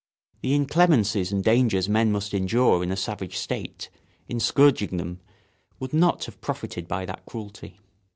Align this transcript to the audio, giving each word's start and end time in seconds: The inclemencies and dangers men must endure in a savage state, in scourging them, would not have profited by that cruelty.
The 0.41 0.55
inclemencies 0.55 1.31
and 1.31 1.43
dangers 1.43 1.87
men 1.87 2.11
must 2.11 2.33
endure 2.33 2.81
in 2.81 2.91
a 2.91 2.97
savage 2.97 3.37
state, 3.37 3.91
in 4.27 4.39
scourging 4.39 4.97
them, 4.97 5.19
would 5.79 5.93
not 5.93 6.25
have 6.25 6.41
profited 6.41 6.87
by 6.87 7.05
that 7.05 7.23
cruelty. 7.27 7.77